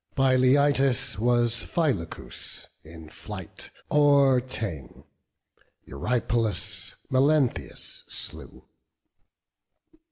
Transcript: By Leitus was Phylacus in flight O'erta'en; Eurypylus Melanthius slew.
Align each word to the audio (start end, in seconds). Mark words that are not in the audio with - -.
By 0.15 0.35
Leitus 0.35 1.19
was 1.19 1.61
Phylacus 1.63 2.69
in 2.83 3.11
flight 3.11 3.69
O'erta'en; 3.91 5.03
Eurypylus 5.85 6.95
Melanthius 7.11 8.05
slew. 8.09 8.67